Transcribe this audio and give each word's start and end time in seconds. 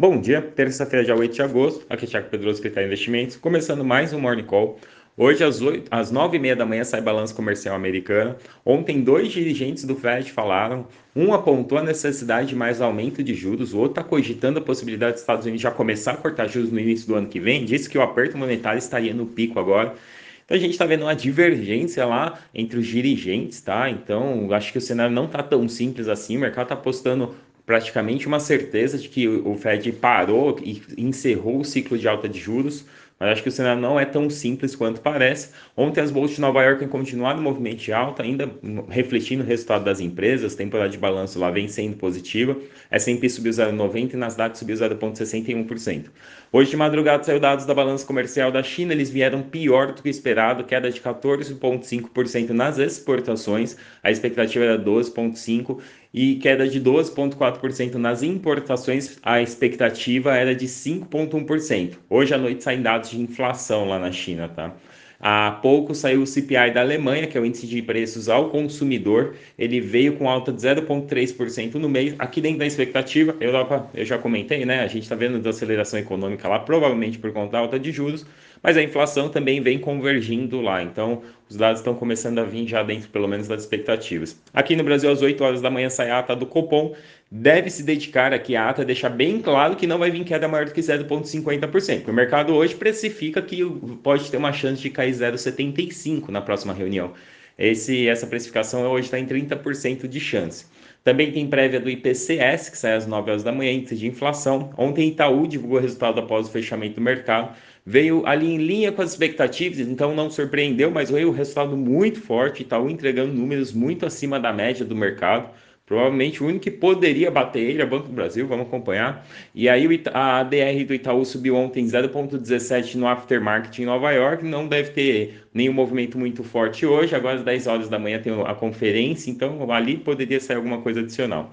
Bom 0.00 0.20
dia, 0.20 0.40
terça-feira, 0.40 1.04
dia 1.04 1.16
8 1.16 1.34
de 1.34 1.42
agosto. 1.42 1.84
Aqui 1.90 2.04
é 2.04 2.08
Thiago 2.08 2.28
Pedroso, 2.30 2.62
Critério 2.62 2.86
Investimentos, 2.86 3.34
começando 3.34 3.84
mais 3.84 4.12
um 4.12 4.20
Morning 4.20 4.44
Call. 4.44 4.78
Hoje, 5.16 5.42
às, 5.42 5.60
8, 5.60 5.88
às 5.90 6.12
9h30 6.12 6.54
da 6.54 6.64
manhã, 6.64 6.84
sai 6.84 7.00
balanço 7.00 7.34
comercial 7.34 7.74
americano. 7.74 8.36
Ontem, 8.64 9.00
dois 9.02 9.32
dirigentes 9.32 9.82
do 9.82 9.96
Fed 9.96 10.30
falaram. 10.30 10.86
Um 11.16 11.34
apontou 11.34 11.78
a 11.78 11.82
necessidade 11.82 12.50
de 12.50 12.54
mais 12.54 12.80
aumento 12.80 13.24
de 13.24 13.34
juros, 13.34 13.74
o 13.74 13.78
outro 13.78 14.00
está 14.00 14.04
cogitando 14.04 14.60
a 14.60 14.62
possibilidade 14.62 15.14
dos 15.14 15.22
Estados 15.22 15.44
Unidos 15.46 15.62
já 15.62 15.72
começar 15.72 16.12
a 16.12 16.16
cortar 16.16 16.46
juros 16.46 16.70
no 16.70 16.78
início 16.78 17.08
do 17.08 17.16
ano 17.16 17.26
que 17.26 17.40
vem. 17.40 17.64
Disse 17.64 17.90
que 17.90 17.98
o 17.98 18.02
aperto 18.02 18.38
monetário 18.38 18.78
estaria 18.78 19.12
no 19.12 19.26
pico 19.26 19.58
agora. 19.58 19.96
Então 20.44 20.56
a 20.56 20.60
gente 20.60 20.70
está 20.70 20.86
vendo 20.86 21.02
uma 21.02 21.14
divergência 21.14 22.06
lá 22.06 22.38
entre 22.54 22.78
os 22.78 22.86
dirigentes, 22.86 23.60
tá? 23.60 23.90
Então 23.90 24.50
acho 24.52 24.70
que 24.72 24.78
o 24.78 24.80
cenário 24.80 25.14
não 25.14 25.26
está 25.26 25.42
tão 25.42 25.68
simples 25.68 26.08
assim. 26.08 26.36
O 26.36 26.40
mercado 26.40 26.66
está 26.66 26.74
apostando 26.74 27.34
praticamente 27.68 28.26
uma 28.26 28.40
certeza 28.40 28.96
de 28.96 29.10
que 29.10 29.28
o 29.28 29.54
Fed 29.54 29.92
parou 29.92 30.58
e 30.62 30.82
encerrou 30.96 31.60
o 31.60 31.64
ciclo 31.66 31.98
de 31.98 32.08
alta 32.08 32.26
de 32.26 32.40
juros, 32.40 32.86
mas 33.20 33.30
acho 33.30 33.42
que 33.42 33.50
o 33.50 33.52
cenário 33.52 33.82
não 33.82 34.00
é 34.00 34.06
tão 34.06 34.30
simples 34.30 34.74
quanto 34.74 35.02
parece. 35.02 35.50
Ontem 35.76 36.00
as 36.00 36.10
bolsas 36.10 36.36
de 36.36 36.40
Nova 36.40 36.62
York 36.62 36.78
têm 36.78 36.88
continuado 36.88 37.36
no 37.36 37.42
movimento 37.42 37.78
de 37.78 37.92
alta, 37.92 38.22
ainda 38.22 38.50
refletindo 38.88 39.42
o 39.42 39.46
resultado 39.46 39.84
das 39.84 40.00
empresas, 40.00 40.54
temporada 40.54 40.88
de 40.88 40.96
balanço 40.96 41.38
lá 41.38 41.50
vem 41.50 41.68
sendo 41.68 41.96
positiva. 41.96 42.56
S&P 42.90 43.28
subiu 43.28 43.52
0,90 43.52 44.14
e 44.14 44.16
Nasdaq 44.16 44.56
subiu 44.56 44.76
0,61%. 44.76 46.06
Hoje 46.50 46.70
de 46.70 46.76
madrugada 46.78 47.22
saiu 47.22 47.38
dados 47.38 47.66
da 47.66 47.74
balança 47.74 48.06
comercial 48.06 48.50
da 48.50 48.62
China, 48.62 48.94
eles 48.94 49.10
vieram 49.10 49.42
pior 49.42 49.92
do 49.92 50.02
que 50.02 50.08
esperado, 50.08 50.64
queda 50.64 50.90
de 50.90 50.98
14,5% 50.98 52.50
nas 52.50 52.78
exportações, 52.78 53.76
a 54.02 54.10
expectativa 54.10 54.64
era 54.64 54.78
12,5% 54.78 55.78
e 56.12 56.36
queda 56.36 56.68
de 56.68 56.80
12,4% 56.80 57.94
nas 57.94 58.22
importações, 58.22 59.18
a 59.22 59.42
expectativa 59.42 60.36
era 60.36 60.54
de 60.54 60.66
5,1%. 60.66 61.98
Hoje 62.08 62.34
à 62.34 62.38
noite 62.38 62.64
saem 62.64 62.82
dados 62.82 63.10
de 63.10 63.20
inflação 63.20 63.88
lá 63.88 63.98
na 63.98 64.10
China, 64.10 64.48
tá? 64.48 64.74
Há 65.20 65.50
pouco 65.50 65.96
saiu 65.96 66.22
o 66.22 66.26
CPI 66.26 66.70
da 66.72 66.80
Alemanha, 66.80 67.26
que 67.26 67.36
é 67.36 67.40
o 67.40 67.44
índice 67.44 67.66
de 67.66 67.82
preços 67.82 68.28
ao 68.28 68.50
consumidor. 68.50 69.34
Ele 69.58 69.80
veio 69.80 70.16
com 70.16 70.30
alta 70.30 70.52
de 70.52 70.62
0,3% 70.62 71.74
no 71.74 71.88
mês. 71.88 72.14
Aqui 72.20 72.40
dentro 72.40 72.60
da 72.60 72.66
expectativa, 72.66 73.36
Europa, 73.40 73.90
eu 73.94 74.04
já 74.04 74.16
comentei, 74.16 74.64
né? 74.64 74.80
A 74.80 74.86
gente 74.86 75.02
está 75.02 75.16
vendo 75.16 75.38
desaceleração 75.38 75.98
econômica 75.98 76.46
lá, 76.46 76.60
provavelmente 76.60 77.18
por 77.18 77.32
conta 77.32 77.52
da 77.52 77.58
alta 77.58 77.80
de 77.80 77.90
juros, 77.90 78.24
mas 78.62 78.76
a 78.76 78.82
inflação 78.82 79.28
também 79.28 79.60
vem 79.60 79.78
convergindo 79.78 80.60
lá. 80.60 80.82
Então, 80.82 81.22
os 81.48 81.56
dados 81.56 81.80
estão 81.80 81.94
começando 81.94 82.38
a 82.38 82.44
vir 82.44 82.66
já 82.66 82.82
dentro, 82.82 83.08
pelo 83.08 83.26
menos, 83.26 83.48
das 83.48 83.62
expectativas. 83.62 84.40
Aqui 84.52 84.76
no 84.76 84.84
Brasil, 84.84 85.10
às 85.10 85.22
8 85.22 85.42
horas 85.42 85.60
da 85.60 85.70
manhã, 85.70 85.88
sai 85.88 86.10
a 86.10 86.18
ata 86.18 86.36
do 86.36 86.46
Copom. 86.46 86.94
Deve 87.30 87.70
se 87.70 87.82
dedicar 87.82 88.32
aqui 88.32 88.56
a 88.56 88.70
ata, 88.70 88.84
deixar 88.84 89.10
bem 89.10 89.40
claro 89.40 89.76
que 89.76 89.86
não 89.86 89.98
vai 89.98 90.10
vir 90.10 90.24
queda 90.24 90.48
maior 90.48 90.66
do 90.66 90.72
que 90.72 90.80
0,50%. 90.80 92.08
O 92.08 92.12
mercado 92.12 92.54
hoje 92.54 92.74
precifica 92.74 93.40
que 93.42 93.64
pode 94.02 94.30
ter 94.30 94.36
uma 94.36 94.52
chance 94.52 94.80
de 94.80 94.90
cair 94.90 95.12
0,75% 95.12 96.28
na 96.28 96.40
próxima 96.40 96.72
reunião. 96.72 97.12
Esse, 97.58 98.06
essa 98.06 98.26
precificação 98.26 98.88
hoje 98.88 99.06
está 99.06 99.18
em 99.18 99.26
30% 99.26 100.06
de 100.06 100.20
chance. 100.20 100.66
Também 101.02 101.32
tem 101.32 101.48
prévia 101.48 101.80
do 101.80 101.88
IPCS, 101.88 102.68
que 102.68 102.78
sai 102.78 102.94
às 102.94 103.06
9 103.06 103.30
horas 103.30 103.42
da 103.42 103.50
manhã, 103.50 103.72
índice 103.72 103.96
de 103.96 104.06
inflação. 104.06 104.70
Ontem 104.76 105.08
Itaú 105.08 105.46
divulgou 105.46 105.78
o 105.78 105.80
resultado 105.80 106.20
após 106.20 106.46
o 106.46 106.50
fechamento 106.50 106.96
do 106.96 107.00
mercado. 107.00 107.56
Veio 107.84 108.26
ali 108.26 108.52
em 108.52 108.58
linha 108.58 108.92
com 108.92 109.00
as 109.00 109.12
expectativas, 109.12 109.80
então 109.80 110.14
não 110.14 110.30
surpreendeu, 110.30 110.90
mas 110.90 111.10
veio 111.10 111.30
um 111.30 111.32
resultado 111.32 111.76
muito 111.76 112.20
forte. 112.20 112.62
Itaú 112.62 112.90
entregando 112.90 113.32
números 113.32 113.72
muito 113.72 114.04
acima 114.04 114.38
da 114.38 114.52
média 114.52 114.84
do 114.84 114.94
mercado. 114.94 115.50
Provavelmente 115.88 116.42
o 116.42 116.46
único 116.46 116.64
que 116.64 116.70
poderia 116.70 117.30
bater 117.30 117.60
ele 117.60 117.80
é 117.80 117.84
o 117.84 117.88
Banco 117.88 118.08
do 118.08 118.12
Brasil, 118.12 118.46
vamos 118.46 118.66
acompanhar. 118.66 119.26
E 119.54 119.70
aí 119.70 119.86
a 120.12 120.40
ADR 120.40 120.84
do 120.86 120.92
Itaú 120.92 121.24
subiu 121.24 121.56
ontem 121.56 121.86
0,17 121.86 122.96
no 122.96 123.08
aftermarket 123.08 123.78
em 123.78 123.86
Nova 123.86 124.12
York, 124.12 124.44
não 124.44 124.68
deve 124.68 124.90
ter 124.90 125.44
nenhum 125.52 125.72
movimento 125.72 126.18
muito 126.18 126.44
forte 126.44 126.84
hoje. 126.84 127.14
Agora 127.14 127.36
às 127.36 127.42
10 127.42 127.66
horas 127.66 127.88
da 127.88 127.98
manhã 127.98 128.20
tem 128.20 128.30
a 128.42 128.54
conferência, 128.54 129.30
então 129.30 129.72
ali 129.72 129.96
poderia 129.96 130.38
sair 130.38 130.56
alguma 130.56 130.82
coisa 130.82 131.00
adicional. 131.00 131.50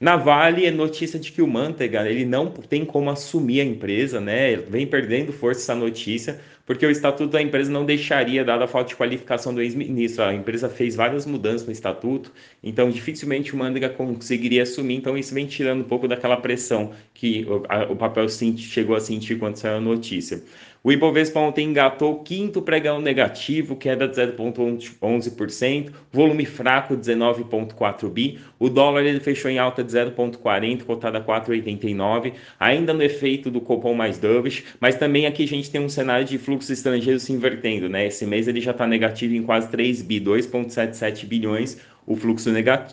Na 0.00 0.16
Vale 0.16 0.64
é 0.64 0.70
notícia 0.70 1.18
de 1.18 1.32
que 1.32 1.42
o 1.42 1.46
Manteiga 1.46 2.08
ele 2.08 2.24
não 2.24 2.50
tem 2.52 2.84
como 2.84 3.10
assumir 3.10 3.60
a 3.60 3.64
empresa, 3.64 4.20
né? 4.20 4.54
Vem 4.56 4.86
perdendo 4.86 5.32
força 5.32 5.60
essa 5.60 5.74
notícia, 5.74 6.40
porque 6.64 6.86
o 6.86 6.90
estatuto 6.90 7.32
da 7.32 7.42
empresa 7.42 7.70
não 7.72 7.84
deixaria, 7.84 8.44
dada 8.44 8.64
a 8.64 8.68
falta 8.68 8.90
de 8.90 8.96
qualificação 8.96 9.52
do 9.52 9.60
ex-ministro. 9.60 10.22
A 10.22 10.32
empresa 10.32 10.68
fez 10.68 10.94
várias 10.94 11.26
mudanças 11.26 11.66
no 11.66 11.72
estatuto, 11.72 12.32
então 12.62 12.90
dificilmente 12.90 13.52
o 13.52 13.56
Manteiga 13.56 13.88
conseguiria 13.88 14.62
assumir. 14.62 14.94
Então 14.94 15.18
isso 15.18 15.34
vem 15.34 15.46
tirando 15.46 15.80
um 15.80 15.88
pouco 15.88 16.06
daquela 16.06 16.36
pressão 16.36 16.92
que 17.12 17.44
o, 17.48 17.64
o 17.92 17.96
papel 17.96 18.28
chegou 18.28 18.94
a 18.94 19.00
sentir 19.00 19.36
quando 19.38 19.56
saiu 19.56 19.78
a 19.78 19.80
notícia. 19.80 20.42
O 20.88 20.92
Ibovespa 20.92 21.38
ontem 21.38 21.68
engatou 21.68 22.20
quinto 22.20 22.62
pregão 22.62 22.98
negativo, 22.98 23.76
queda 23.76 24.08
de 24.08 24.16
0,11%, 24.16 25.92
volume 26.10 26.46
fraco 26.46 26.96
19,4 26.96 28.08
bi. 28.08 28.38
O 28.58 28.70
dólar 28.70 29.04
ele 29.04 29.20
fechou 29.20 29.50
em 29.50 29.58
alta 29.58 29.84
de 29.84 29.92
0,40, 29.92 30.84
cotada 30.84 31.18
a 31.18 31.22
4,89, 31.22 32.32
ainda 32.58 32.94
no 32.94 33.02
efeito 33.02 33.50
do 33.50 33.60
Copom 33.60 33.92
mais 33.92 34.18
dovish, 34.18 34.64
mas 34.80 34.96
também 34.96 35.26
aqui 35.26 35.44
a 35.44 35.46
gente 35.46 35.70
tem 35.70 35.78
um 35.78 35.90
cenário 35.90 36.24
de 36.24 36.38
fluxo 36.38 36.72
estrangeiro 36.72 37.20
se 37.20 37.34
invertendo, 37.34 37.86
né? 37.86 38.06
Esse 38.06 38.24
mês 38.24 38.48
ele 38.48 38.62
já 38.62 38.70
está 38.70 38.86
negativo 38.86 39.34
em 39.34 39.42
quase 39.42 39.68
3 39.68 40.00
bi, 40.00 40.18
2,77 40.18 41.26
bilhões, 41.26 41.76
o 42.06 42.16
fluxo 42.16 42.50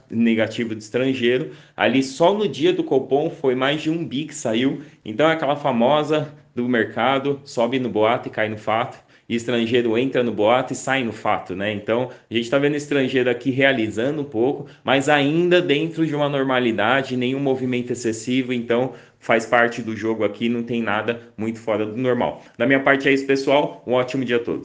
negativo 0.09 0.75
de 0.75 0.83
estrangeiro. 0.83 1.51
Ali 1.77 2.03
só 2.03 2.33
no 2.33 2.45
dia 2.45 2.73
do 2.73 2.83
Copom 2.83 3.29
foi 3.29 3.55
mais 3.55 3.81
de 3.81 3.89
um 3.89 4.05
bi 4.05 4.25
que 4.25 4.35
saiu. 4.35 4.81
Então 5.05 5.29
é 5.29 5.31
aquela 5.31 5.55
famosa 5.55 6.33
do 6.55 6.67
mercado, 6.69 7.41
sobe 7.43 7.77
no 7.79 7.89
boato 7.89 8.29
e 8.29 8.31
cai 8.31 8.47
no 8.47 8.57
fato. 8.57 9.03
E 9.27 9.35
estrangeiro 9.35 9.97
entra 9.97 10.23
no 10.23 10.31
boato 10.31 10.71
e 10.71 10.75
sai 10.75 11.03
no 11.03 11.11
fato, 11.11 11.55
né? 11.55 11.73
Então, 11.73 12.11
a 12.29 12.33
gente 12.33 12.43
está 12.43 12.59
vendo 12.59 12.75
estrangeiro 12.75 13.29
aqui 13.29 13.49
realizando 13.49 14.21
um 14.21 14.25
pouco, 14.25 14.67
mas 14.83 15.09
ainda 15.09 15.61
dentro 15.61 16.05
de 16.05 16.15
uma 16.15 16.29
normalidade, 16.29 17.17
nenhum 17.17 17.39
movimento 17.39 17.91
excessivo, 17.91 18.53
então 18.53 18.93
faz 19.19 19.43
parte 19.45 19.81
do 19.81 19.95
jogo 19.95 20.23
aqui, 20.23 20.47
não 20.47 20.61
tem 20.61 20.81
nada 20.81 21.33
muito 21.35 21.59
fora 21.59 21.85
do 21.85 21.97
normal. 21.97 22.43
Da 22.55 22.67
minha 22.67 22.79
parte 22.79 23.09
é 23.09 23.13
isso, 23.13 23.25
pessoal. 23.25 23.83
Um 23.87 23.93
ótimo 23.93 24.23
dia 24.23 24.35
a 24.37 24.39
todos. 24.39 24.63